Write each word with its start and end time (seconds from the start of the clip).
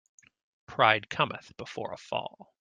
Pride 0.65 1.11
cometh 1.11 1.55
before 1.57 1.93
a 1.93 1.97
fall. 1.99 2.49